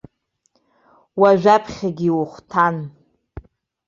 [1.21, 2.75] Уажәаԥхьагьы иухәҭан!